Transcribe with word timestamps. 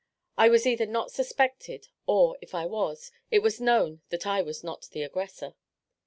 I 0.35 0.49
was 0.49 0.65
either 0.65 0.87
not 0.87 1.11
suspected, 1.11 1.89
or, 2.07 2.35
if 2.41 2.55
I 2.55 2.65
was, 2.65 3.11
it 3.29 3.43
was 3.43 3.61
known 3.61 4.01
that 4.09 4.25
I 4.25 4.41
was 4.41 4.63
not 4.63 4.87
the 4.93 5.03
aggressor. 5.03 5.53